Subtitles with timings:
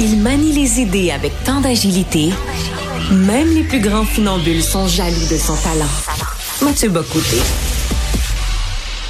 [0.00, 2.30] Il manie les idées avec tant d'agilité,
[3.12, 5.86] même les plus grands funambules sont jaloux de son talent.
[6.62, 7.38] Mathieu Bocoté.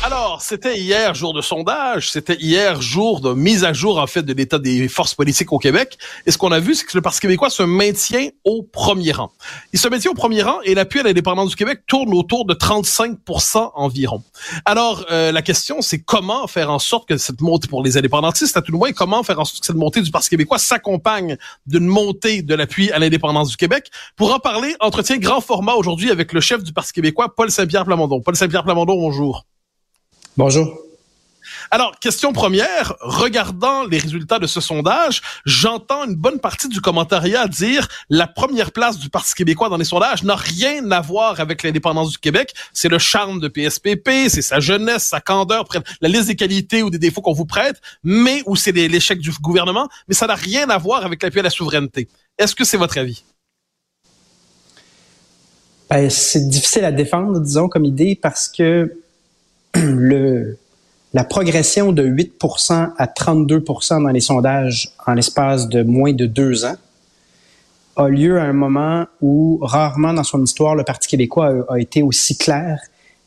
[0.07, 4.21] Alors, c'était hier jour de sondage, c'était hier jour de mise à jour en fait
[4.21, 5.97] de l'état des forces politiques au Québec.
[6.27, 9.33] Et ce qu'on a vu, c'est que le Parti québécois se maintient au premier rang.
[9.73, 12.53] Il se maintient au premier rang et l'appui à l'indépendance du Québec tourne autour de
[12.53, 14.23] 35% environ.
[14.67, 18.59] Alors, euh, la question, c'est comment faire en sorte que cette montée pour les indépendantistes,
[18.59, 21.39] à tout le moins, comment faire en sorte que cette montée du Parti québécois s'accompagne
[21.67, 23.91] d'une montée de l'appui à l'indépendance du Québec?
[24.17, 27.87] Pour en parler, entretien grand format aujourd'hui avec le chef du Parti québécois, Paul Saint-Pierre
[27.87, 28.21] Plamondon.
[28.21, 29.47] Paul Saint-Pierre Plamondon, bonjour.
[30.37, 30.81] Bonjour.
[31.71, 37.47] Alors, question première, regardant les résultats de ce sondage, j'entends une bonne partie du commentariat
[37.47, 41.63] dire la première place du Parti québécois dans les sondages n'a rien à voir avec
[41.63, 42.53] l'indépendance du Québec.
[42.73, 45.67] C'est le charme de PSPP, c'est sa jeunesse, sa candeur,
[46.01, 49.31] la liste des qualités ou des défauts qu'on vous prête, mais ou c'est l'échec du
[49.41, 52.09] gouvernement, mais ça n'a rien à voir avec l'appui à la souveraineté.
[52.39, 53.23] Est-ce que c'est votre avis?
[55.89, 59.04] Ben, c'est difficile à défendre, disons, comme idée, parce que
[59.83, 60.59] le,
[61.15, 66.65] la progression de 8% à 32% dans les sondages en l'espace de moins de deux
[66.65, 66.77] ans
[67.97, 72.03] a lieu à un moment où rarement dans son histoire le Parti québécois a, été
[72.03, 72.81] aussi clair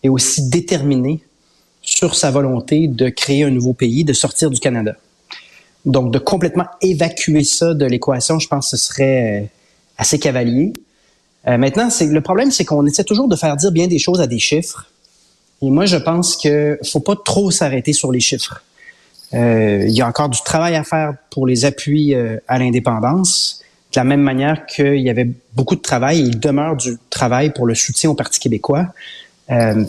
[0.03, 1.21] et aussi déterminé
[1.81, 4.95] sur sa volonté de créer un nouveau pays, de sortir du Canada.
[5.85, 9.45] Donc, de complètement évacuer ça de l'équation, je pense que ce serait euh,
[9.97, 10.73] assez cavalier.
[11.47, 14.27] Euh, maintenant, le problème, c'est qu'on essaie toujours de faire dire bien des choses à
[14.27, 14.87] des chiffres.
[15.61, 18.63] Et moi, je pense que faut pas trop s'arrêter sur les chiffres.
[19.33, 23.61] Euh, il y a encore du travail à faire pour les appuis euh, à l'indépendance,
[23.93, 27.51] de la même manière qu'il y avait beaucoup de travail, et il demeure du travail
[27.51, 28.87] pour le soutien au Parti québécois.
[29.49, 29.83] Euh,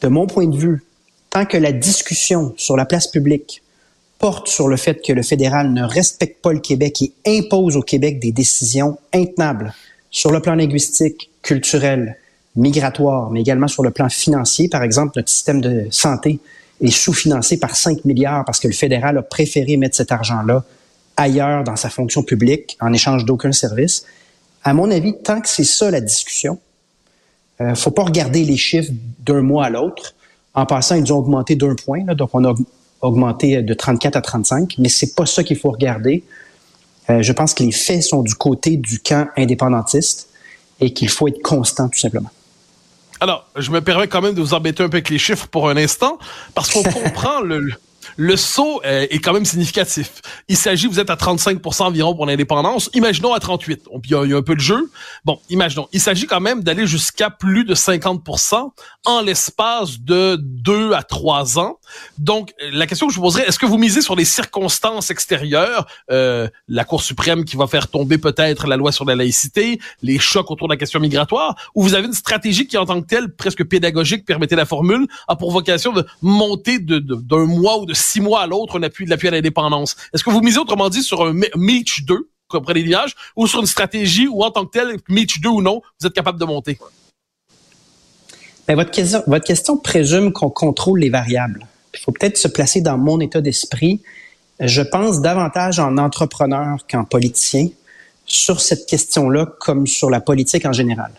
[0.00, 0.82] de mon point de vue,
[1.28, 3.62] tant que la discussion sur la place publique
[4.18, 7.82] porte sur le fait que le fédéral ne respecte pas le Québec et impose au
[7.82, 9.74] Québec des décisions intenables
[10.10, 12.16] sur le plan linguistique, culturel,
[12.56, 14.68] migratoire, mais également sur le plan financier.
[14.68, 16.40] Par exemple, notre système de santé
[16.80, 20.64] est sous-financé par 5 milliards parce que le fédéral a préféré mettre cet argent-là
[21.16, 24.04] ailleurs dans sa fonction publique en échange d'aucun service.
[24.64, 26.58] À mon avis, tant que c'est ça la discussion,
[27.60, 28.90] euh, faut pas regarder les chiffres
[29.20, 30.14] d'un mois à l'autre.
[30.54, 32.54] En passant, ils ont augmenté d'un point, donc on a
[33.02, 36.24] augmenté de 34 à 35, mais c'est pas ça qu'il faut regarder.
[37.08, 40.28] Euh, je pense que les faits sont du côté du camp indépendantiste
[40.80, 42.30] et qu'il faut être constant, tout simplement.
[43.20, 45.68] Alors, je me permets quand même de vous embêter un peu avec les chiffres pour
[45.68, 46.18] un instant,
[46.54, 47.72] parce qu'on comprend le,
[48.20, 50.20] le saut euh, est quand même significatif.
[50.46, 52.90] Il s'agit, vous êtes à 35% environ pour l'indépendance.
[52.92, 53.88] Imaginons à 38.
[54.04, 54.90] Il y, a, un peu de jeu.
[55.24, 55.88] Bon, imaginons.
[55.94, 58.72] Il s'agit quand même d'aller jusqu'à plus de 50%
[59.06, 61.78] en l'espace de deux à trois ans.
[62.18, 65.86] Donc, la question que je vous poserais, est-ce que vous misez sur les circonstances extérieures,
[66.10, 70.18] euh, la Cour suprême qui va faire tomber peut-être la loi sur la laïcité, les
[70.18, 73.06] chocs autour de la question migratoire, ou vous avez une stratégie qui, en tant que
[73.06, 77.94] telle, presque pédagogique, permettez la formule, a pour vocation de monter d'un mois ou de
[78.18, 79.96] mois à l'autre un appui de à l'indépendance.
[80.12, 83.60] Est-ce que vous misez autrement dit sur un Meach 2 comme les nuages ou sur
[83.60, 86.44] une stratégie où en tant que tel, Meach 2 ou non, vous êtes capable de
[86.44, 86.78] monter?
[88.66, 91.66] Ben, votre, question, votre question présume qu'on contrôle les variables.
[91.94, 94.02] Il faut peut-être se placer dans mon état d'esprit.
[94.58, 97.68] Je pense davantage en entrepreneur qu'en politicien
[98.26, 101.12] sur cette question-là comme sur la politique en général.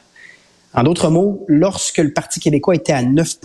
[0.73, 3.39] En d'autres mots, lorsque le Parti québécois était à 9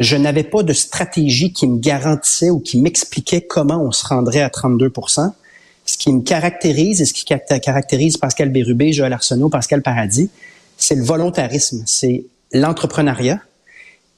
[0.00, 4.42] je n'avais pas de stratégie qui me garantissait ou qui m'expliquait comment on se rendrait
[4.42, 5.32] à 32%
[5.86, 10.30] Ce qui me caractérise et ce qui caractérise Pascal Bérubé, Joël Arsenault, Pascal Paradis,
[10.76, 13.40] c'est le volontarisme, c'est l'entrepreneuriat.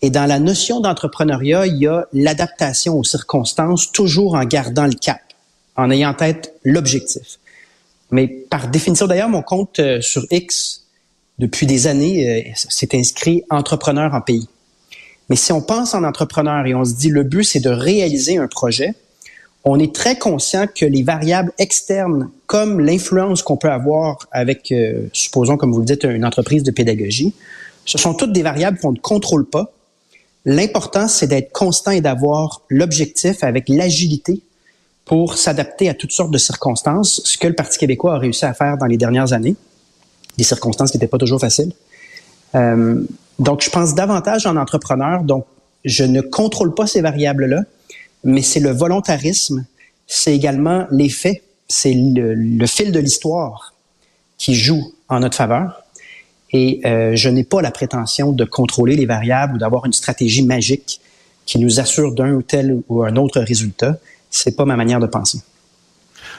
[0.03, 4.95] Et dans la notion d'entrepreneuriat, il y a l'adaptation aux circonstances, toujours en gardant le
[4.95, 5.21] cap,
[5.77, 7.39] en ayant en tête l'objectif.
[8.11, 10.85] Mais par définition, d'ailleurs, mon compte euh, sur X,
[11.39, 14.49] depuis des années, s'est euh, inscrit entrepreneur en pays.
[15.29, 18.39] Mais si on pense en entrepreneur et on se dit le but, c'est de réaliser
[18.39, 18.95] un projet,
[19.65, 25.09] on est très conscient que les variables externes, comme l'influence qu'on peut avoir avec, euh,
[25.13, 27.35] supposons, comme vous le dites, une entreprise de pédagogie,
[27.85, 29.73] ce sont toutes des variables qu'on ne contrôle pas.
[30.45, 34.41] L'important, c'est d'être constant et d'avoir l'objectif avec l'agilité
[35.05, 38.55] pour s'adapter à toutes sortes de circonstances, ce que le Parti québécois a réussi à
[38.55, 39.57] faire dans les dernières années,
[40.39, 41.73] des circonstances qui n'étaient pas toujours faciles.
[42.57, 43.03] Euh,
[43.39, 45.23] donc, je pense davantage en entrepreneur.
[45.23, 45.47] Donc,
[45.85, 47.63] je ne contrôle pas ces variables-là,
[48.25, 49.67] mais c'est le volontarisme,
[50.07, 53.75] c'est également les faits, c'est le, fil de l'histoire
[54.39, 55.83] qui joue en notre faveur.
[56.53, 60.45] Et euh, je n'ai pas la prétention de contrôler les variables ou d'avoir une stratégie
[60.45, 61.01] magique
[61.45, 63.99] qui nous assure d'un ou tel ou un autre résultat.
[64.31, 65.41] C'est pas ma manière de penser.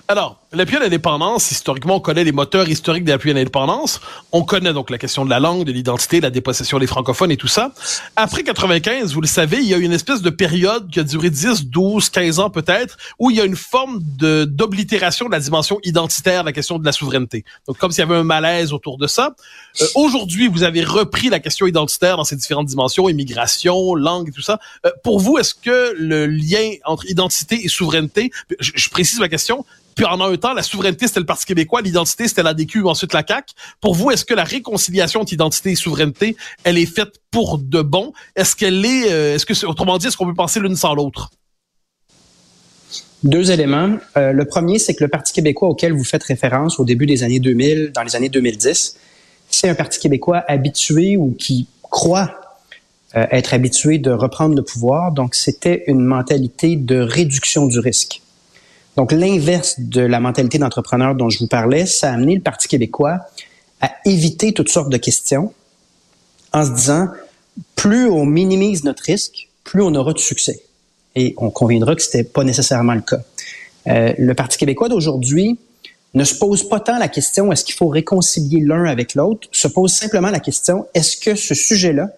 [0.07, 3.99] Alors, l'appui à l'indépendance, historiquement, on connaît les moteurs historiques de l'appui à l'indépendance.
[4.31, 7.38] On connaît donc la question de la langue, de l'identité, la dépossession des francophones et
[7.38, 7.73] tout ça.
[8.15, 11.29] Après 95, vous le savez, il y a une espèce de période qui a duré
[11.29, 15.79] 10, 12, 15 ans peut-être, où il y a une forme d'oblitération de la dimension
[15.83, 17.44] identitaire, la question de la souveraineté.
[17.67, 19.35] Donc, comme s'il y avait un malaise autour de ça.
[19.81, 24.31] Euh, aujourd'hui, vous avez repris la question identitaire dans ses différentes dimensions, immigration, langue et
[24.31, 24.59] tout ça.
[24.85, 29.29] Euh, pour vous, est-ce que le lien entre identité et souveraineté, je, je précise ma
[29.29, 29.65] question,
[29.97, 33.13] puis en un temps, la souveraineté, c'était le Parti québécois, l'identité, c'était la DQ, ensuite
[33.13, 33.53] la CAQ.
[33.81, 37.81] Pour vous, est-ce que la réconciliation entre identité et souveraineté, elle est faite pour de
[37.81, 38.13] bon?
[38.35, 41.29] Est-ce qu'elle est, euh, est-ce que, autrement dit, est-ce qu'on peut penser l'une sans l'autre?
[43.23, 43.97] Deux éléments.
[44.15, 47.23] Euh, le premier, c'est que le Parti québécois auquel vous faites référence au début des
[47.23, 48.97] années 2000, dans les années 2010,
[49.49, 52.39] c'est un Parti québécois habitué ou qui croit
[53.15, 55.11] euh, être habitué de reprendre le pouvoir.
[55.11, 58.21] Donc, c'était une mentalité de réduction du risque.
[58.97, 62.67] Donc, l'inverse de la mentalité d'entrepreneur dont je vous parlais, ça a amené le Parti
[62.67, 63.19] québécois
[63.79, 65.53] à éviter toutes sortes de questions
[66.51, 67.07] en se disant,
[67.75, 70.63] plus on minimise notre risque, plus on aura de succès.
[71.15, 73.21] Et on conviendra que ce n'était pas nécessairement le cas.
[73.85, 75.59] Euh, le Parti québécois d'aujourd'hui
[76.15, 79.67] ne se pose pas tant la question est-ce qu'il faut réconcilier l'un avec l'autre, se
[79.67, 82.09] pose simplement la question est-ce que ce sujet-là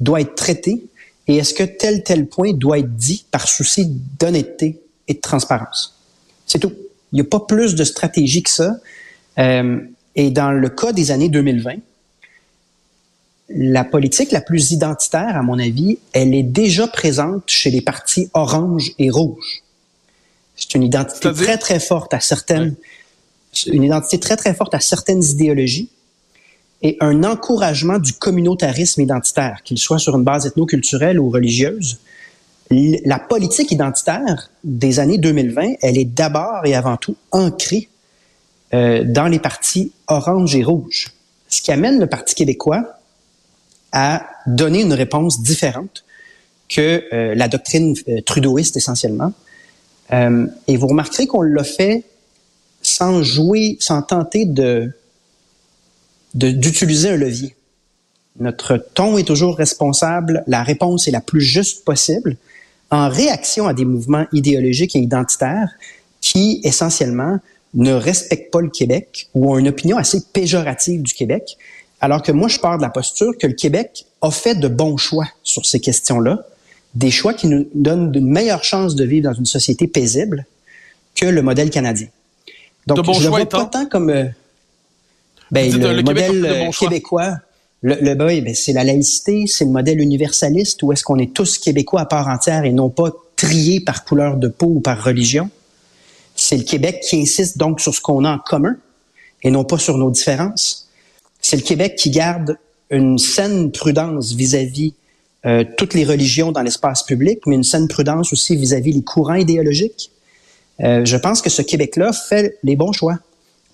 [0.00, 0.84] doit être traité
[1.28, 3.86] et est-ce que tel tel point doit être dit par souci
[4.18, 6.01] d'honnêteté et de transparence?
[6.52, 6.74] C'est tout.
[7.12, 8.76] Il n'y a pas plus de stratégie que ça.
[9.38, 9.80] Euh,
[10.14, 11.76] et dans le cas des années 2020,
[13.48, 18.28] la politique la plus identitaire, à mon avis, elle est déjà présente chez les partis
[18.34, 19.62] orange et rouge.
[20.54, 22.74] C'est une identité très, très forte à certaines,
[23.66, 25.88] une identité très, très forte à certaines idéologies
[26.82, 31.98] et un encouragement du communautarisme identitaire, qu'il soit sur une base ethno-culturelle ou religieuse.
[32.70, 37.88] La politique identitaire des années 2020, elle est d'abord et avant tout ancrée
[38.72, 41.12] euh, dans les partis orange et rouge,
[41.48, 42.98] ce qui amène le Parti québécois
[43.92, 46.04] à donner une réponse différente
[46.68, 49.32] que euh, la doctrine euh, trudeauiste essentiellement.
[50.12, 52.04] Euh, et vous remarquerez qu'on l'a fait
[52.80, 54.92] sans jouer, sans tenter de
[56.34, 57.54] d'utiliser un levier.
[58.40, 62.36] Notre ton est toujours responsable, la réponse est la plus juste possible
[62.90, 65.70] en réaction à des mouvements idéologiques et identitaires
[66.20, 67.38] qui, essentiellement,
[67.74, 71.56] ne respectent pas le Québec ou ont une opinion assez péjorative du Québec,
[72.00, 74.96] alors que moi, je pars de la posture que le Québec a fait de bons
[74.96, 76.44] choix sur ces questions-là,
[76.94, 80.46] des choix qui nous donnent une meilleure chance de vivre dans une société paisible
[81.14, 82.08] que le modèle canadien.
[82.86, 84.10] Donc, je ne vois pas tant comme...
[84.10, 84.24] Euh,
[85.50, 87.36] ben, le, modèle euh, québécois,
[87.82, 91.58] le, le ben, c'est la laïcité, c'est le modèle universaliste où est-ce qu'on est tous
[91.58, 95.50] québécois à part entière et non pas triés par couleur de peau ou par religion.
[96.34, 98.76] C'est le Québec qui insiste donc sur ce qu'on a en commun
[99.42, 100.88] et non pas sur nos différences.
[101.40, 102.56] C'est le Québec qui garde
[102.90, 104.94] une saine prudence vis-à-vis
[105.44, 109.34] euh, toutes les religions dans l'espace public, mais une saine prudence aussi vis-à-vis les courants
[109.34, 110.12] idéologiques.
[110.80, 113.18] Euh, je pense que ce Québec-là fait les bons choix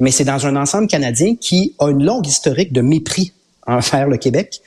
[0.01, 3.33] mais c'est dans un ensemble canadien qui a une longue historique de mépris
[3.69, 4.61] envers le Québec.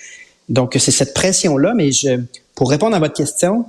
[0.47, 2.21] Donc, c'est cette pression-là, mais je,
[2.55, 3.65] pour répondre à votre question,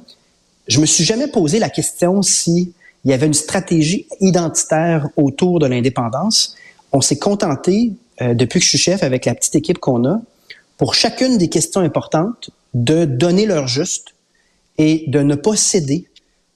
[0.68, 2.72] je me suis jamais posé la question si
[3.04, 6.54] il y avait une stratégie identitaire autour de l'indépendance.
[6.92, 10.20] On s'est contenté, euh, depuis que je suis chef, avec la petite équipe qu'on a,
[10.76, 14.14] pour chacune des questions importantes, de donner leur juste
[14.78, 16.06] et de ne pas céder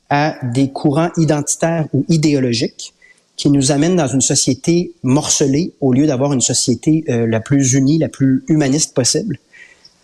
[0.09, 2.95] à des courants identitaires ou idéologiques
[3.37, 7.75] qui nous amène dans une société morcelée au lieu d'avoir une société euh, la plus
[7.75, 9.38] unie, la plus humaniste possible.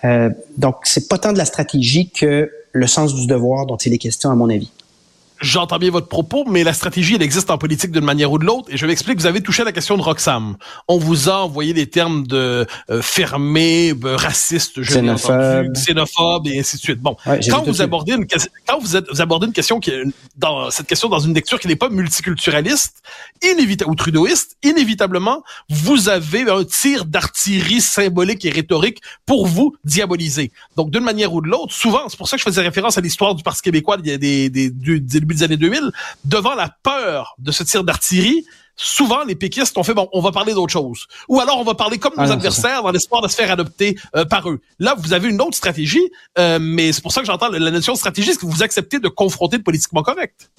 [0.05, 3.93] Euh, donc, c'est pas tant de la stratégie que le sens du devoir dont il
[3.93, 4.71] est question, à mon avis.
[5.43, 8.45] J'entends bien votre propos, mais la stratégie, elle existe en politique d'une manière ou de
[8.45, 8.69] l'autre.
[8.71, 10.57] Et je m'explique, vous avez touché à la question de Roxham.
[10.87, 15.73] On vous a envoyé des termes de euh, fermé, euh, raciste, xénophobe.
[15.75, 17.01] xénophobe et ainsi de suite.
[17.01, 17.17] Bon,
[17.51, 18.27] quand vous abordez une
[18.67, 20.05] quand vous, êtes, vous abordez une question qui est
[20.37, 23.03] dans cette question dans une lecture qui n'est pas multiculturaliste,
[23.43, 30.53] inévitable ou trudeauiste, inévitablement, vous avez un tir d'artillerie symbolique et rhétorique pour vous diaboliser.
[30.77, 33.01] Donc, d'une manière ou de l'autre, souvent, c'est pour ça que je faisais référence à
[33.01, 35.01] l'histoire du Parti québécois des, des, des, du
[35.33, 35.91] début des années 2000,
[36.25, 38.45] devant la peur de ce tir d'artillerie,
[38.77, 41.07] souvent les péquistes ont fait bon, on va parler d'autre chose.
[41.29, 43.97] Ou alors on va parler comme nos ah adversaires dans l'espoir de se faire adopter
[44.17, 44.61] euh, par eux.
[44.79, 47.93] Là, vous avez une autre stratégie, euh, mais c'est pour ça que j'entends la notion
[47.93, 50.51] de stratégie, c'est que vous acceptez de confronter le politiquement correct?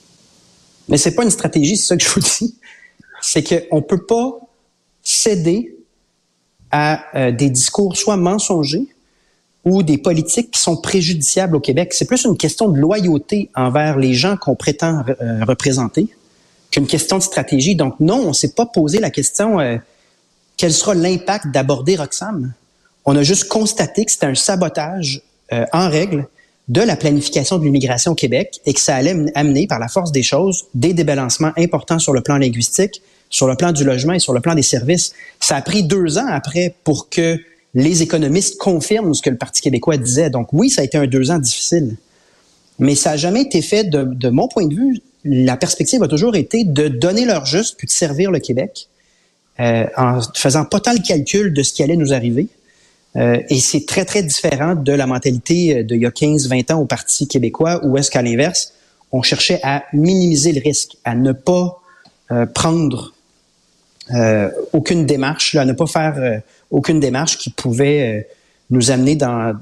[0.89, 2.59] Mais c'est pas une stratégie, c'est ça que je vous dis.
[3.21, 4.31] C'est qu'on peut pas
[5.01, 5.77] céder
[6.71, 8.92] à euh, des discours soit mensongers
[9.65, 11.93] ou des politiques qui sont préjudiciables au Québec.
[11.93, 16.07] C'est plus une question de loyauté envers les gens qu'on prétend euh, représenter
[16.71, 17.75] qu'une question de stratégie.
[17.75, 19.77] Donc non, on s'est pas posé la question euh,
[20.57, 22.53] quel sera l'impact d'aborder Roxham.
[23.05, 26.27] On a juste constaté que c'était un sabotage euh, en règle
[26.69, 30.11] de la planification de l'immigration au Québec et que ça allait amener par la force
[30.11, 34.19] des choses des débalancements importants sur le plan linguistique, sur le plan du logement et
[34.19, 35.13] sur le plan des services.
[35.39, 37.37] Ça a pris deux ans après pour que
[37.73, 40.29] les économistes confirment ce que le Parti québécois disait.
[40.29, 41.95] Donc oui, ça a été un deux ans difficile.
[42.79, 46.07] Mais ça n'a jamais été fait, de, de, mon point de vue, la perspective a
[46.07, 48.89] toujours été de donner leur juste puis de servir le Québec
[49.59, 52.47] euh, en faisant pas tant le calcul de ce qui allait nous arriver.
[53.15, 56.71] Euh, et c'est très, très différent de la mentalité euh, d'il y a 15, 20
[56.71, 58.73] ans au Parti québécois où est-ce qu'à l'inverse,
[59.11, 61.79] on cherchait à minimiser le risque, à ne pas
[62.31, 63.12] euh, prendre
[64.13, 66.41] euh, aucune démarche, là, ne pas faire
[66.71, 68.27] aucune démarche qui pouvait
[68.69, 69.55] nous amener dans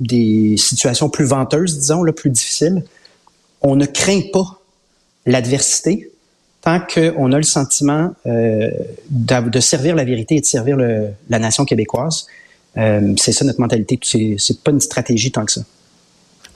[0.00, 2.84] des situations plus venteuses, disons, là, plus difficiles.
[3.60, 4.60] On ne craint pas
[5.26, 6.10] l'adversité
[6.62, 8.70] tant qu'on a le sentiment euh,
[9.10, 12.26] de, servir la vérité et de servir la nation québécoise.
[12.76, 13.98] Euh, c'est ça notre mentalité.
[14.02, 15.62] C'est pas une stratégie tant que ça.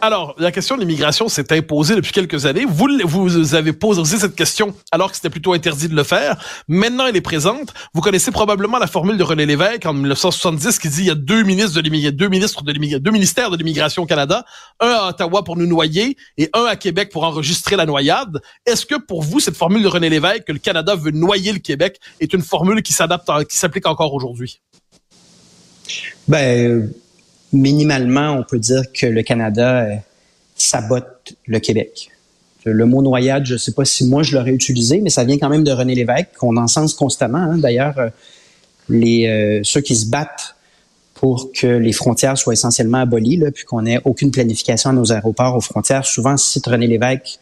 [0.06, 2.64] Alors, la question de l'immigration s'est imposée depuis quelques années.
[2.64, 6.40] Vous, vous avez posé cette question alors que c'était plutôt interdit de le faire.
[6.68, 7.74] Maintenant, elle est présente.
[7.92, 11.16] Vous connaissez probablement la formule de René Lévesque en 1970 qui dit il y a
[11.16, 14.44] deux ministres de l'immigration, deux ministres de deux ministères de l'immigration au Canada,
[14.78, 18.40] un à Ottawa pour nous noyer et un à Québec pour enregistrer la noyade.
[18.64, 21.58] Est-ce que pour vous, cette formule de René Lévesque que le Canada veut noyer le
[21.58, 24.60] Québec est une formule qui s'adapte, qui s'applique encore aujourd'hui?
[26.28, 26.92] Ben,
[27.52, 29.96] minimalement, on peut dire que le Canada euh,
[30.54, 32.10] sabote le Québec.
[32.64, 35.38] Le mot noyade, je ne sais pas si moi je l'aurais utilisé, mais ça vient
[35.38, 37.38] quand même de René Lévesque, qu'on encense constamment.
[37.38, 37.58] Hein.
[37.58, 38.08] D'ailleurs, euh,
[38.90, 40.56] euh, ceux qui se battent
[41.14, 45.56] pour que les frontières soient essentiellement abolies, puis qu'on n'ait aucune planification à nos aéroports
[45.56, 47.38] aux frontières, souvent citent René Lévesque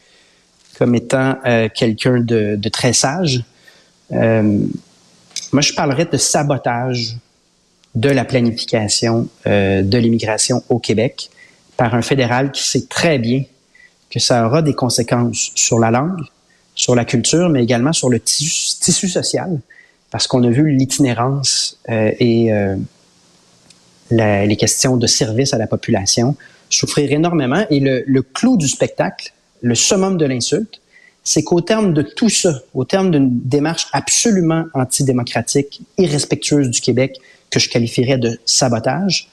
[0.79, 1.37] comme étant
[1.75, 3.45] quelqu'un de, très sage.
[4.11, 7.17] moi, je parlerais de sabotage
[7.95, 11.31] de la planification euh, de l'immigration au Québec
[11.77, 13.45] par un fédéral qui sait très bien
[14.11, 16.21] que ça aura des conséquences sur la langue,
[16.75, 19.61] sur la culture, mais également sur le tissu, social,
[20.11, 22.77] parce qu'on a vu l'itinérance euh, et euh,
[24.11, 26.37] les questions de service à la population
[26.71, 27.65] souffrir énormément.
[27.71, 29.33] Et le, le clou du spectacle,
[29.63, 30.81] le summum de l'insulte,
[31.25, 37.19] c'est qu'au terme de tout ça, au terme d'une démarche absolument antidémocratique, irrespectueuse du Québec,
[37.55, 39.29] que je qualifierais de sabotage.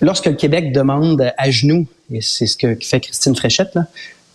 [0.00, 3.86] Lorsque le Québec demande à genoux, et c'est ce que fait Christine Fréchette, là,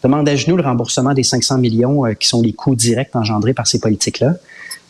[0.03, 3.53] demande à genoux le remboursement des 500 millions euh, qui sont les coûts directs engendrés
[3.53, 4.35] par ces politiques-là.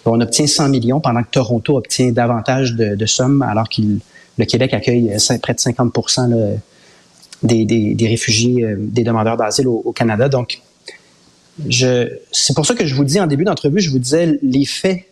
[0.06, 3.82] On obtient 100 millions pendant que Toronto obtient davantage de, sommes alors que
[4.38, 5.92] le Québec accueille euh, près de 50
[7.42, 10.30] des, des, des, réfugiés, euh, des demandeurs d'asile au, Canada.
[10.30, 10.62] Donc,
[11.70, 15.06] c'est pour ça que je vous dis en début d'entrevue, je vous disais les faits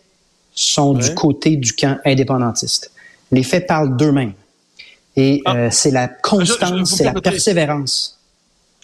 [0.54, 2.90] sont du côté du camp indépendantiste.
[3.32, 4.34] Les faits parlent d'eux-mêmes.
[5.16, 5.56] Et ah.
[5.56, 8.18] euh, c'est la constance, c'est la persévérance.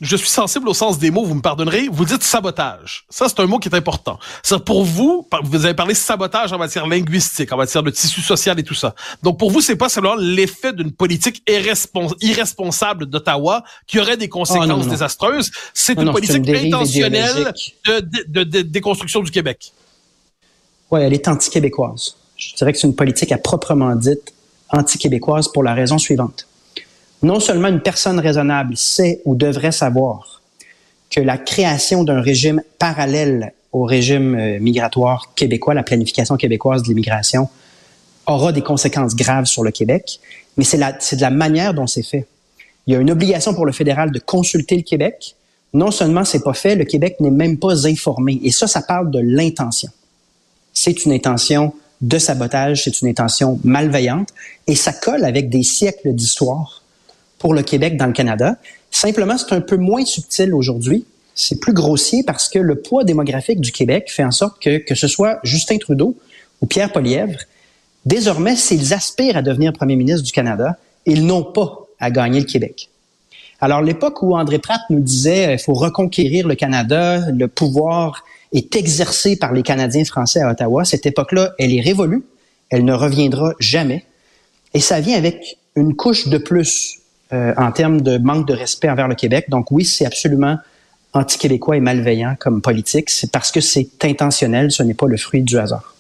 [0.01, 1.89] Je suis sensible au sens des mots, vous me pardonnerez.
[1.93, 3.05] Vous dites sabotage.
[3.11, 4.19] Ça, c'est un mot qui est important.
[4.43, 8.59] C'est pour vous, vous avez parlé sabotage en matière linguistique, en matière de tissu social
[8.59, 8.95] et tout ça.
[9.23, 14.85] Donc, pour vous, c'est pas seulement l'effet d'une politique irresponsable d'Ottawa qui aurait des conséquences
[14.87, 15.51] oh, désastreuses.
[15.75, 17.53] C'est une politique intentionnelle
[17.87, 19.75] de, de, de déconstruction du Québec.
[20.91, 22.17] Oui, elle est anti-québécoise.
[22.37, 24.33] Je dirais que c'est une politique à proprement dite
[24.71, 26.47] anti-québécoise pour la raison suivante.
[27.23, 30.41] Non seulement une personne raisonnable sait ou devrait savoir
[31.11, 36.89] que la création d'un régime parallèle au régime euh, migratoire québécois, la planification québécoise de
[36.89, 37.49] l'immigration,
[38.27, 40.21] aura des conséquences graves sur le Québec,
[40.57, 42.27] mais c'est de la manière dont c'est fait.
[42.87, 45.37] Il y a une obligation pour le fédéral de consulter le Québec.
[45.73, 48.41] Non seulement c'est pas fait, le Québec n'est même pas informé.
[48.43, 49.91] Et ça, ça parle de l'intention
[50.73, 54.29] c'est une intention de sabotage, c'est une intention malveillante,
[54.67, 56.83] et ça colle avec des siècles d'histoire
[57.39, 58.57] pour le Québec dans le Canada.
[58.91, 61.05] Simplement, c'est un peu moins subtil aujourd'hui.
[61.35, 64.95] C'est plus grossier parce que le poids démographique du Québec fait en sorte que, que
[64.95, 66.17] ce soit Justin Trudeau
[66.61, 67.39] ou Pierre Polièvre,
[68.05, 72.47] désormais, s'ils aspirent à devenir premier ministre du Canada, ils n'ont pas à gagner le
[72.47, 72.89] Québec.
[73.61, 78.77] Alors, l'époque où André Pratt nous disait il faut reconquérir le Canada, le pouvoir est
[78.77, 80.85] exercée par les Canadiens français à Ottawa.
[80.85, 82.25] Cette époque-là, elle est révolue.
[82.69, 84.05] Elle ne reviendra jamais.
[84.75, 87.01] Et ça vient avec une couche de plus
[87.33, 89.47] euh, en termes de manque de respect envers le Québec.
[89.49, 90.57] Donc oui, c'est absolument
[91.13, 93.11] anti-québécois et malveillant comme politique.
[93.11, 95.95] C'est parce que c'est intentionnel, ce n'est pas le fruit du hasard.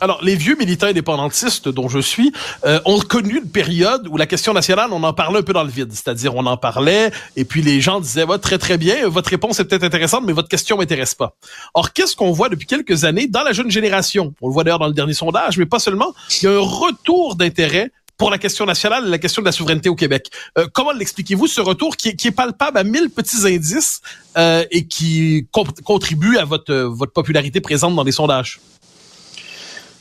[0.00, 2.32] Alors, les vieux militants indépendantistes dont je suis
[2.64, 5.62] euh, ont connu une période où la question nationale, on en parlait un peu dans
[5.62, 5.92] le vide.
[5.92, 9.64] C'est-à-dire, on en parlait et puis les gens disaient, très très bien, votre réponse est
[9.64, 11.36] peut-être intéressante, mais votre question m'intéresse pas.
[11.74, 14.34] Or, qu'est-ce qu'on voit depuis quelques années dans la jeune génération?
[14.40, 16.14] On le voit d'ailleurs dans le dernier sondage, mais pas seulement.
[16.40, 19.52] Il y a un retour d'intérêt pour la question nationale et la question de la
[19.52, 20.30] souveraineté au Québec.
[20.58, 24.02] Euh, comment l'expliquez-vous, ce retour qui est, palpable à mille petits indices
[24.36, 28.60] euh, et qui contribue à votre, votre popularité présente dans les sondages?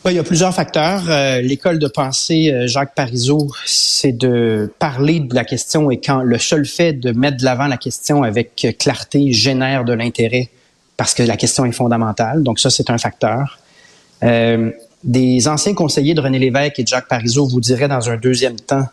[0.05, 1.03] Il y a plusieurs facteurs.
[1.09, 6.21] Euh, l'école de pensée euh, Jacques Parizeau, c'est de parler de la question et quand
[6.21, 10.49] le seul fait de mettre de l'avant la question avec clarté génère de l'intérêt
[10.95, 12.43] parce que la question est fondamentale.
[12.43, 13.59] Donc ça, c'est un facteur.
[14.23, 14.71] Euh,
[15.03, 18.59] des anciens conseillers de René Lévesque et de Jacques Parizeau vous diraient dans un deuxième
[18.59, 18.85] temps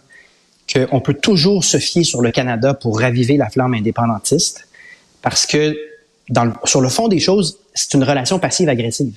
[0.73, 4.67] qu'on peut toujours se fier sur le Canada pour raviver la flamme indépendantiste
[5.23, 5.77] parce que
[6.29, 9.15] dans sur le fond des choses, c'est une relation passive-agressive.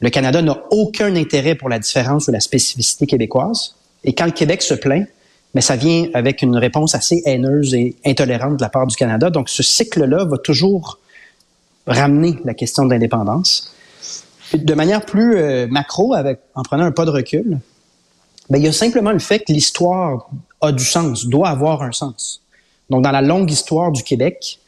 [0.00, 3.74] Le Canada n'a aucun intérêt pour la différence ou la spécificité québécoise.
[4.04, 5.06] Et quand le Québec se plaint,
[5.54, 9.30] mais ça vient avec une réponse assez haineuse et intolérante de la part du Canada.
[9.30, 10.98] Donc, ce cycle-là va toujours
[11.86, 13.74] ramener la question de l'indépendance.
[14.54, 17.58] De manière plus euh, macro, avec, en prenant un pas de recul,
[18.50, 20.28] ben, il y a simplement le fait que l'histoire
[20.60, 22.42] a du sens, doit avoir un sens.
[22.90, 24.60] Donc, dans la longue histoire du Québec,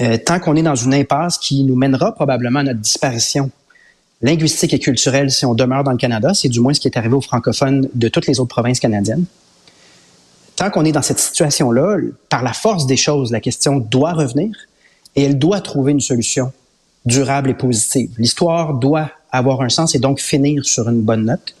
[0.00, 3.50] euh, tant qu'on est dans une impasse qui nous mènera probablement à notre disparition
[4.24, 6.32] linguistique et culturelle si on demeure dans le Canada.
[6.32, 9.26] C'est du moins ce qui est arrivé aux francophones de toutes les autres provinces canadiennes.
[10.56, 11.98] Tant qu'on est dans cette situation-là,
[12.30, 14.50] par la force des choses, la question doit revenir
[15.14, 16.52] et elle doit trouver une solution
[17.04, 18.10] durable et positive.
[18.16, 21.54] L'histoire doit avoir un sens et donc finir sur une bonne note.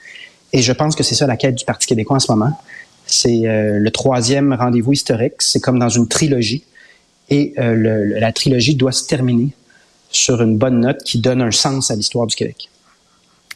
[0.54, 2.58] Et je pense que c'est ça la quête du Parti québécois en ce moment.
[3.06, 5.34] C'est euh, le troisième rendez-vous historique.
[5.40, 6.64] C'est comme dans une trilogie.
[7.28, 9.52] Et euh, la trilogie doit se terminer
[10.16, 12.68] sur une bonne note qui donne un sens à l'histoire du Québec.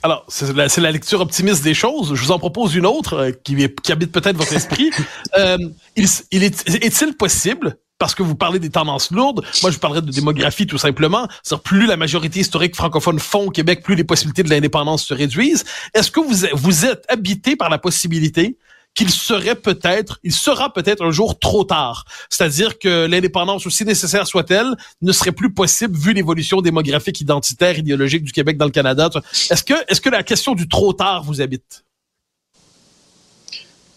[0.02, 2.14] Alors, c'est la, lecture optimiste des choses.
[2.14, 3.54] Je vous en propose une autre euh, qui,
[3.90, 4.90] habite peut-être votre esprit.
[5.38, 5.58] euh,
[5.96, 9.44] il, est, est-il possible parce que vous parlez des tendances lourdes.
[9.62, 11.26] Moi, je parlerais de démographie tout simplement.
[11.42, 15.14] cest plus la majorité historique francophone fond au Québec, plus les possibilités de l'indépendance se
[15.14, 15.64] réduisent.
[15.94, 18.56] Est-ce que vous, vous êtes habité par la possibilité
[18.98, 22.04] qu'il serait peut-être, il sera peut-être un jour trop tard.
[22.30, 28.24] C'est-à-dire que l'indépendance, aussi nécessaire soit-elle, ne serait plus possible vu l'évolution démographique, identitaire, idéologique
[28.24, 29.08] du Québec dans le Canada.
[29.50, 31.84] Est-ce que, est-ce que la question du trop tard vous habite?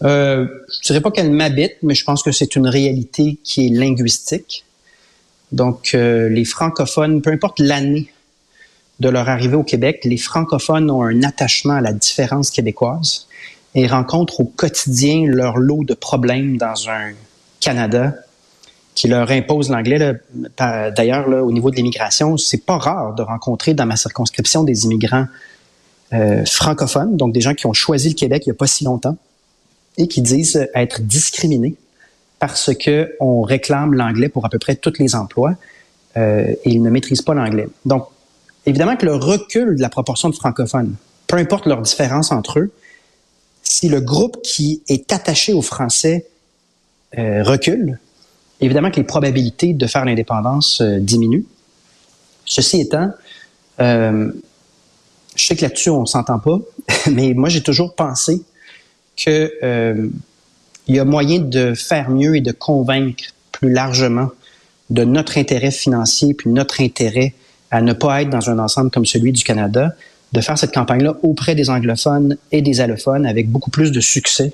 [0.04, 3.70] Euh, je dirais pas qu'elle m'habite, mais je pense que c'est une réalité qui est
[3.70, 4.66] linguistique.
[5.52, 8.14] Donc, euh, les francophones, peu importe l'année
[9.00, 13.28] de leur arrivée au Québec, les francophones ont un attachement à la différence québécoise
[13.76, 17.12] et rencontrent au quotidien leur lot de problèmes dans un
[17.60, 18.14] Canada
[18.96, 20.20] qui leur impose l'anglais.
[20.58, 25.26] D'ailleurs, au niveau de l'immigration, c'est pas rare de rencontrer dans ma circonscription des immigrants
[26.14, 28.84] euh, francophones, donc des gens qui ont choisi le Québec il n'y a pas si
[28.84, 29.16] longtemps
[29.98, 31.76] et qui disent être discriminés
[32.38, 35.56] parce que on réclame l'anglais pour à peu près tous les emplois
[36.18, 37.70] euh, et ils ne maîtrisent pas l'anglais.
[37.86, 38.08] Donc,
[38.66, 40.96] évidemment que le recul de la proportion de francophones,
[41.28, 42.72] peu importe leurs différences entre eux,
[43.72, 46.28] si le groupe qui est attaché au français
[47.18, 48.00] euh, recule,
[48.60, 51.46] évidemment que les probabilités de faire l'indépendance euh, diminuent.
[52.44, 53.12] Ceci étant,
[53.80, 54.30] euh,
[55.36, 56.60] je sais que là-dessus on s'entend pas,
[57.12, 58.44] mais moi j'ai toujours pensé
[59.16, 60.10] que
[60.88, 64.32] il y a moyen de faire mieux et de convaincre plus largement
[64.90, 67.34] de notre intérêt financier puis notre intérêt
[67.70, 69.96] à ne pas être dans un ensemble comme celui du Canada,
[70.32, 74.54] de faire cette campagne-là auprès des anglophones et des allophones avec beaucoup plus de succès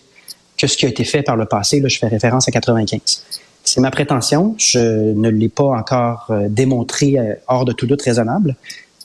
[0.57, 1.79] que ce qui a été fait par le passé.
[1.79, 3.23] Là, je fais référence à 95.
[3.63, 4.55] C'est ma prétention.
[4.57, 8.55] Je ne l'ai pas encore euh, démontré euh, hors de tout doute raisonnable,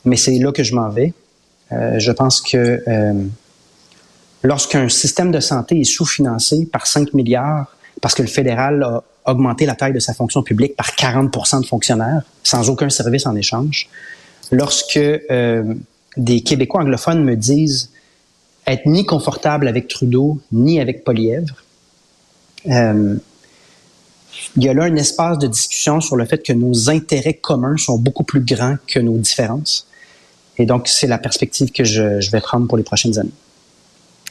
[0.05, 1.13] mais c'est là que je m'en vais.
[1.73, 2.83] Euh, je pense que
[4.43, 9.67] lorsqu'un système de santé est sous-financé par 5 milliards, parce que le fédéral a augmenté
[9.67, 13.89] la taille de sa fonction publique par 40 de fonctionnaires, sans aucun service en échange,
[14.51, 14.99] lorsque
[16.17, 17.91] des Québécois anglophones me disent
[18.67, 21.57] être ni confortable avec Trudeau, ni avec Polièvre.
[22.67, 23.17] Euh,
[24.57, 27.77] il y a là un espace de discussion sur le fait que nos intérêts communs
[27.77, 29.87] sont beaucoup plus grands que nos différences.
[30.59, 33.33] Et donc, c'est la perspective que je, je vais prendre pour les prochaines années.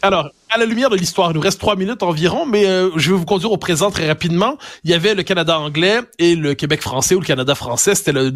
[0.03, 3.11] Alors, à la lumière de l'histoire, il nous reste trois minutes environ, mais euh, je
[3.11, 4.57] vais vous conduire au présent très rapidement.
[4.83, 7.93] Il y avait le Canada anglais et le Québec français ou le Canada français.
[7.93, 8.31] C'était le,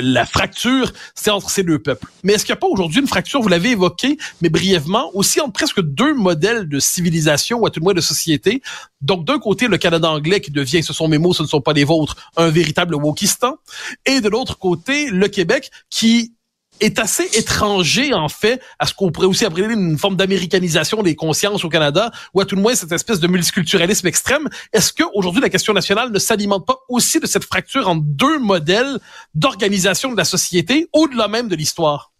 [0.00, 2.06] la fracture, c'est entre ces deux peuples.
[2.24, 5.40] Mais est-ce qu'il n'y a pas aujourd'hui une fracture, vous l'avez évoqué, mais brièvement, aussi
[5.40, 8.62] entre presque deux modèles de civilisation ou à tout le moins de société.
[9.00, 11.62] Donc d'un côté, le Canada anglais qui devient, ce sont mes mots, ce ne sont
[11.62, 13.56] pas les vôtres, un véritable wokistan.
[14.04, 16.34] Et de l'autre côté, le Québec qui
[16.80, 21.14] est assez étranger, en fait, à ce qu'on pourrait aussi appeler une forme d'américanisation des
[21.14, 24.48] consciences au Canada, ou à tout le moins cette espèce de multiculturalisme extrême.
[24.72, 28.38] Est-ce que aujourd'hui la question nationale ne s'alimente pas aussi de cette fracture en deux
[28.38, 28.98] modèles
[29.34, 32.12] d'organisation de la société, au-delà même de l'histoire?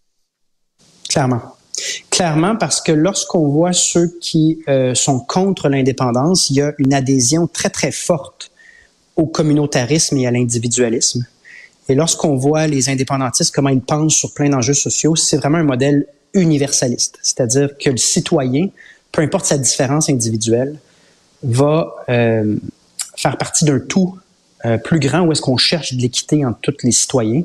[1.09, 1.41] Clairement.
[2.09, 6.93] Clairement, parce que lorsqu'on voit ceux qui euh, sont contre l'indépendance, il y a une
[6.93, 8.51] adhésion très, très forte
[9.15, 11.25] au communautarisme et à l'individualisme.
[11.89, 15.63] Et lorsqu'on voit les indépendantistes, comment ils pensent sur plein d'enjeux sociaux, c'est vraiment un
[15.63, 17.17] modèle universaliste.
[17.23, 18.67] C'est-à-dire que le citoyen,
[19.11, 20.77] peu importe sa différence individuelle,
[21.41, 22.55] va euh,
[23.17, 24.15] faire partie d'un tout
[24.65, 27.43] euh, plus grand où est-ce qu'on cherche de l'équité entre tous les citoyens.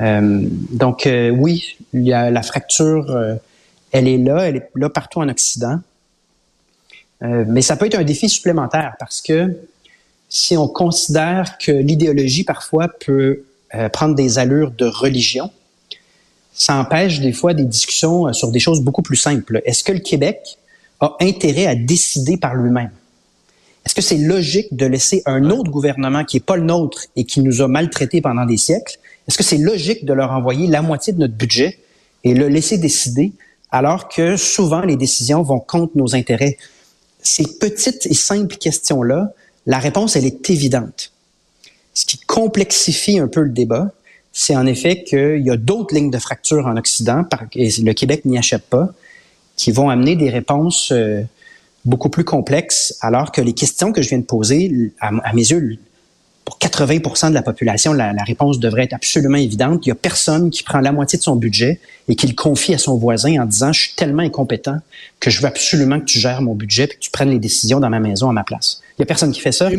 [0.00, 3.38] Euh, donc oui, la fracture,
[3.92, 5.80] elle est là, elle est là partout en Occident.
[7.20, 9.54] mais ça peut être un défi supplémentaire parce que
[10.28, 13.42] si on considère que l'idéologie parfois peut
[13.76, 15.50] euh, prendre des allures de religion,
[16.52, 19.60] ça empêche des fois des discussions euh, sur des choses beaucoup plus simples.
[19.64, 20.58] Est-ce que le Québec
[21.00, 22.90] a intérêt à décider par lui-même?
[23.84, 27.24] Est-ce que c'est logique de laisser un autre gouvernement qui n'est pas le nôtre et
[27.24, 30.82] qui nous a maltraités pendant des siècles, est-ce que c'est logique de leur envoyer la
[30.82, 31.78] moitié de notre budget
[32.24, 33.32] et le laisser décider
[33.70, 36.56] alors que souvent les décisions vont contre nos intérêts?
[37.22, 39.32] Ces petites et simples questions-là,
[39.66, 41.12] la réponse, elle est évidente.
[41.96, 43.90] Ce qui complexifie un peu le débat,
[44.30, 48.26] c'est en effet qu'il y a d'autres lignes de fracture en Occident, et le Québec
[48.26, 48.92] n'y achète pas,
[49.56, 51.22] qui vont amener des réponses euh,
[51.86, 55.78] beaucoup plus complexes, alors que les questions que je viens de poser, à, mes yeux,
[56.44, 59.86] pour 80% de la population, la, réponse devrait être absolument évidente.
[59.86, 62.74] Il y a personne qui prend la moitié de son budget et qui le confie
[62.74, 64.80] à son voisin en disant, je suis tellement incompétent
[65.18, 67.80] que je veux absolument que tu gères mon budget et que tu prennes les décisions
[67.80, 68.82] dans ma maison à ma place.
[68.98, 69.70] Il y a personne qui fait ça.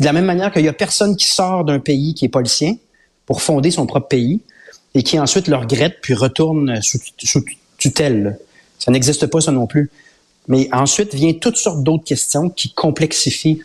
[0.00, 2.40] De la même manière qu'il y a personne qui sort d'un pays qui est pas
[2.40, 2.76] le sien
[3.24, 4.40] pour fonder son propre pays
[4.94, 6.98] et qui ensuite le regrette puis retourne sous,
[7.78, 8.38] tutelle.
[8.78, 9.90] Ça n'existe pas ça non plus.
[10.48, 13.62] Mais ensuite vient toutes sortes d'autres questions qui complexifient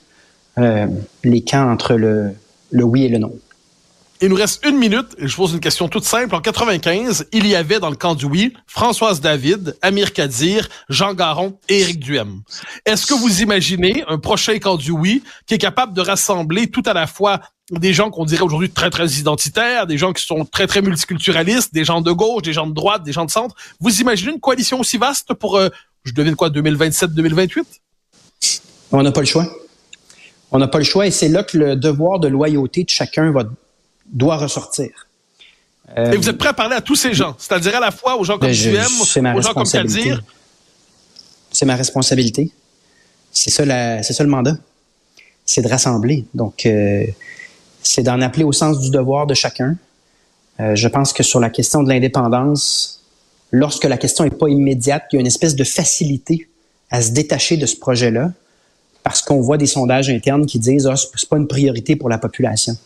[0.58, 0.88] euh,
[1.24, 2.32] les camps entre le,
[2.72, 3.34] le oui et le non.
[4.24, 6.36] Il nous reste une minute et je pose une question toute simple.
[6.36, 11.16] En 95, il y avait dans le camp du oui Françoise David, Amir Kadir, Jean
[11.16, 12.42] Garon et Éric Duhem.
[12.86, 16.84] Est-ce que vous imaginez un prochain camp du oui qui est capable de rassembler tout
[16.86, 17.40] à la fois
[17.72, 21.74] des gens qu'on dirait aujourd'hui très très identitaires, des gens qui sont très très multiculturalistes,
[21.74, 23.56] des gens de gauche, des gens de droite, des gens de centre?
[23.80, 25.70] Vous imaginez une coalition aussi vaste pour, euh,
[26.04, 27.64] je devine quoi, 2027-2028
[28.92, 29.48] On n'a pas le choix.
[30.52, 33.32] On n'a pas le choix et c'est là que le devoir de loyauté de chacun
[33.32, 33.46] va
[34.06, 35.08] doit ressortir.
[35.98, 38.24] Et vous êtes prêt à parler à tous ces gens, c'est-à-dire à la fois aux
[38.24, 40.24] gens comme tu aimes, aux gens comme Kadir?
[41.52, 42.50] C'est ma responsabilité.
[43.32, 43.64] C'est ça,
[44.04, 44.58] c'est ça le mandat.
[45.46, 46.26] C'est de rassembler.
[46.34, 47.06] Donc, euh,
[47.84, 49.76] c'est d'en appeler au sens du devoir de chacun.
[50.60, 53.02] Euh, je pense que sur la question de l'indépendance,
[53.52, 56.48] lorsque la question n'est pas immédiate, il y a une espèce de facilité
[56.90, 58.32] à se détacher de ce projet-là
[59.04, 62.18] parce qu'on voit des sondages internes qui disent ah, c'est pas une priorité pour la
[62.18, 62.78] population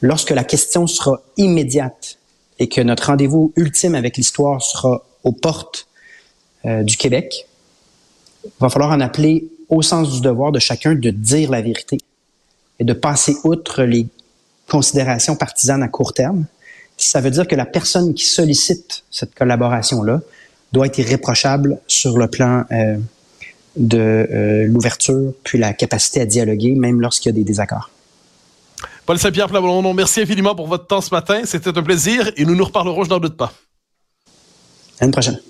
[0.00, 2.18] lorsque la question sera immédiate
[2.58, 5.86] et que notre rendez-vous ultime avec l'histoire sera aux portes
[6.64, 7.46] euh, du Québec,
[8.44, 11.98] il va falloir en appeler au sens du devoir de chacun de dire la vérité
[12.78, 14.06] et de passer outre les
[14.68, 16.46] considérations partisanes à court terme.
[16.96, 20.20] Ça veut dire que la personne qui sollicite cette collaboration-là
[20.72, 22.96] doit être irréprochable sur le plan euh,
[23.76, 27.90] de euh, l'ouverture, puis la capacité à dialoguer, même lorsqu'il y a des désaccords.
[29.06, 31.42] Paul Saint-Pierre Plamondon, merci infiniment pour votre temps ce matin.
[31.44, 33.52] C'était un plaisir et nous nous reparlerons, je n'en doute pas.
[34.98, 35.40] À une prochaine.